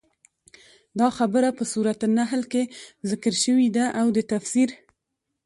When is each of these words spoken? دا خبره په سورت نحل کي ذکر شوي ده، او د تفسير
دا 0.99 1.07
خبره 1.17 1.49
په 1.57 1.63
سورت 1.73 1.99
نحل 2.17 2.41
کي 2.51 2.63
ذکر 3.09 3.33
شوي 3.43 3.67
ده، 3.77 3.85
او 3.99 4.05
د 4.15 4.17
تفسير 4.31 4.69